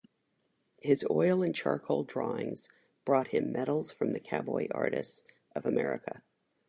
His 0.79 1.05
oils 1.11 1.43
and 1.45 1.53
charcoal 1.53 2.03
drawings 2.05 2.69
brought 3.05 3.27
him 3.27 3.51
medals 3.51 3.91
from 3.91 4.13
the 4.13 4.19
Cowboy 4.19 4.67
Artists 4.71 5.23
of 5.53 5.63
America. 5.63 6.23